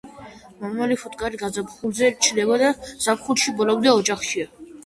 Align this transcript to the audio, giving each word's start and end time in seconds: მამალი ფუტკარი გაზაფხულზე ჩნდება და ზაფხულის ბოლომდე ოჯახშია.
მამალი 0.63 0.97
ფუტკარი 1.01 1.41
გაზაფხულზე 1.41 2.09
ჩნდება 2.29 2.59
და 2.65 2.73
ზაფხულის 3.07 3.47
ბოლომდე 3.61 3.97
ოჯახშია. 4.01 4.53